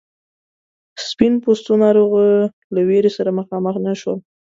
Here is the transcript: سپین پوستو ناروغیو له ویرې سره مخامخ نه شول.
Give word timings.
سپین 1.07 1.33
پوستو 1.43 1.71
ناروغیو 1.83 2.43
له 2.73 2.81
ویرې 2.87 3.11
سره 3.17 3.29
مخامخ 3.39 3.75
نه 3.85 3.93
شول. 4.01 4.19